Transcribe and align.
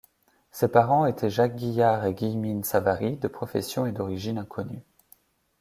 Ses 0.49 0.67
parents 0.67 1.05
étaient 1.05 1.29
Jacques 1.29 1.55
Guillard 1.55 2.07
et 2.07 2.15
Guillemyne 2.15 2.63
Savary, 2.63 3.17
de 3.17 3.27
profession 3.27 3.85
et 3.85 3.91
d'origine 3.91 4.39
inconnues. 4.39 4.81